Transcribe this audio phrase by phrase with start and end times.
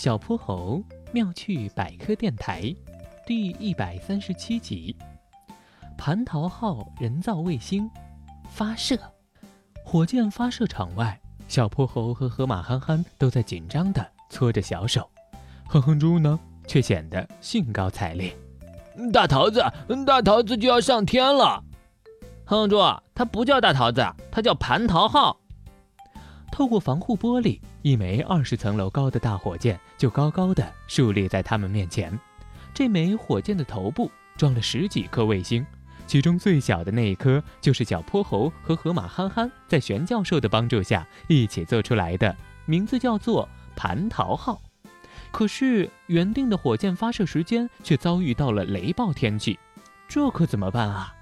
[0.00, 2.74] 小泼猴妙趣百科电台
[3.26, 4.96] 第一百三十七集：
[5.98, 7.86] 蟠桃号人造卫星
[8.48, 8.98] 发射。
[9.84, 15.06] 火箭发射场外，小泼猴和河马憨憨都在紧张地搓着小手，
[15.68, 18.34] 哼哼猪呢却显得兴高采烈。
[19.12, 19.62] 大桃子，
[20.06, 21.62] 大桃子就要上天了！
[22.46, 22.78] 哼哼猪，
[23.14, 25.38] 它不叫大桃子，它叫蟠桃号。
[26.50, 32.18] 透过防护玻璃，一枚二十层楼高的大火箭就高高的竖立在他们面前。
[32.74, 35.64] 这枚火箭的头部装了十几颗卫星，
[36.06, 42.36] 其中最小的那一颗就是小泼猴和河马憨憨在玄教授的帮助下一起做出来的，
[42.66, 44.60] 名字叫做蟠桃号。
[45.30, 49.58] 可是原定的火箭发射时间却遭遇到了雷暴天气，
[50.08, 51.14] 这可怎么办啊？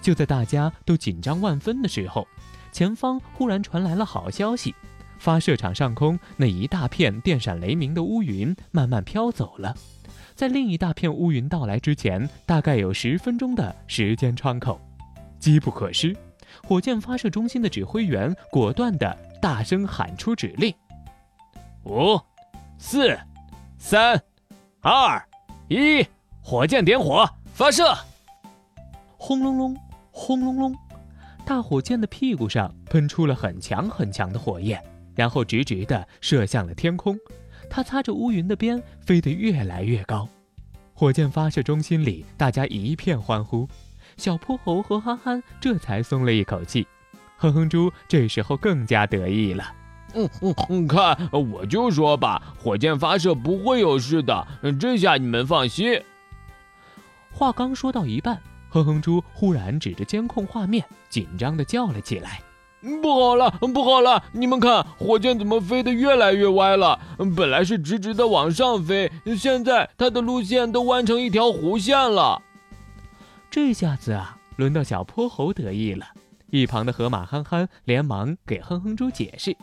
[0.00, 2.28] 就在大家都紧张万分的时候。
[2.70, 4.74] 前方忽然传来了好消息，
[5.18, 9.74] 发射场上空那一大片电闪雷鸣的乌云慢慢飘走了，
[10.34, 14.80] 在另一大片乌云到来之前，大概有十分钟的时间窗口。
[15.38, 16.16] 机不可失，
[16.64, 20.74] 火箭发射中心的指挥员果断地大声喊出指令：
[21.84, 22.20] 五、
[22.76, 23.16] 四、
[23.76, 24.20] 三、
[24.80, 25.24] 二、
[25.68, 26.04] 一，
[26.42, 27.96] 火箭点火，发射！
[29.16, 29.76] 轰隆隆，
[30.10, 30.76] 轰隆隆。
[31.48, 34.78] 大火箭的屁股上喷出了很强很强的火焰，
[35.14, 37.18] 然后直直地射向了天空。
[37.70, 40.28] 它擦着乌云的边，飞得越来越高。
[40.92, 43.66] 火箭发射中心里，大家一片欢呼。
[44.18, 46.86] 小泼猴和憨憨这才松了一口气。
[47.38, 49.64] 哼哼猪这时候更加得意了。
[50.12, 50.28] 嗯
[50.68, 54.46] 嗯，看，我就说吧，火箭发射不会有事的，
[54.78, 55.98] 这下你们放心。
[57.32, 58.38] 话刚说到一半。
[58.70, 62.40] 哼哼猪忽然指着监控画面，紧张地叫了起来
[63.02, 64.22] ：“不好了，不好了！
[64.32, 66.98] 你们看，火箭怎么飞得越来越歪了？
[67.36, 72.42] 本来是直直的往上飞，现在它的路线都弯成一条弧线了。”
[73.50, 76.06] 这下子啊，轮到小泼猴得意了。
[76.50, 79.56] 一旁的河马憨憨连忙给哼哼猪解释。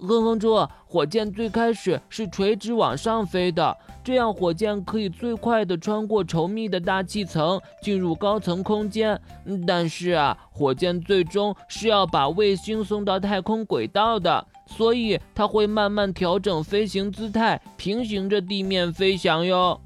[0.00, 9.20] 哼哼猪，火箭最开始是垂直往上飞的，这样火箭可以最快的穿过稠密的大气层，进入高层空间。
[9.66, 19.78] 但是啊，火箭最终是要把卫星送到太空轨道的，所以它会慢慢调整飞行姿态，平行着地面飞翔哟。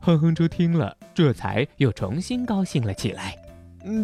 [0.00, 3.36] 哼哼猪听了，这才又重新高兴了起来。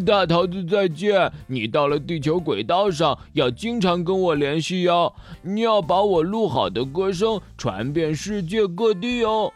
[0.04, 1.32] 大桃子再见！
[1.46, 5.14] 你到了地球轨道上，要经常跟我联系哟。
[5.42, 9.52] 你要把我录好的歌声传遍世界各地哦。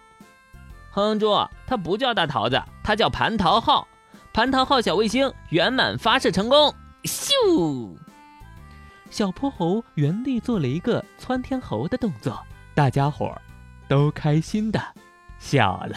[0.92, 3.88] 哼哼猪，它不叫大桃子，它叫蟠桃号。
[4.32, 6.72] 蟠桃号小卫星圆满发射成功！
[7.02, 7.96] 咻！
[9.10, 12.38] 小泼猴原地做了一个窜天猴的动作，
[12.74, 13.42] 大家伙儿
[13.88, 14.80] 都开心的
[15.38, 15.96] 笑了。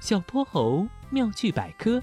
[0.00, 2.02] 小泼猴妙趣百科。